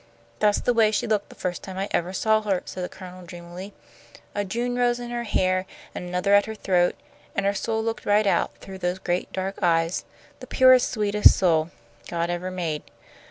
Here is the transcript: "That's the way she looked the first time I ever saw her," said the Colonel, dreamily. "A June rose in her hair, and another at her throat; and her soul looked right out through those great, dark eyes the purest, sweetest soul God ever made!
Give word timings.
"That's 0.39 0.59
the 0.59 0.73
way 0.73 0.89
she 0.89 1.05
looked 1.05 1.29
the 1.29 1.35
first 1.35 1.61
time 1.61 1.77
I 1.77 1.87
ever 1.91 2.11
saw 2.11 2.41
her," 2.41 2.63
said 2.65 2.83
the 2.83 2.89
Colonel, 2.89 3.23
dreamily. 3.23 3.71
"A 4.33 4.43
June 4.43 4.75
rose 4.75 4.99
in 4.99 5.11
her 5.11 5.25
hair, 5.25 5.67
and 5.93 6.09
another 6.09 6.33
at 6.33 6.47
her 6.47 6.55
throat; 6.55 6.95
and 7.35 7.45
her 7.45 7.53
soul 7.53 7.83
looked 7.83 8.07
right 8.07 8.25
out 8.25 8.49
through 8.57 8.79
those 8.79 8.97
great, 8.97 9.31
dark 9.31 9.59
eyes 9.61 10.03
the 10.39 10.47
purest, 10.47 10.89
sweetest 10.91 11.37
soul 11.37 11.69
God 12.09 12.31
ever 12.31 12.49
made! 12.49 12.81